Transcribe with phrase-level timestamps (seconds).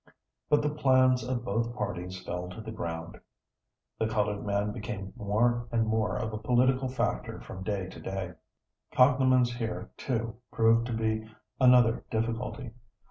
[0.49, 3.19] But the plans of both parties fell to the ground.
[3.99, 8.33] The colored man became more and more of a political factor from day to day.
[8.91, 11.29] Cognomens here too proved to be
[11.59, 12.71] another difficulty.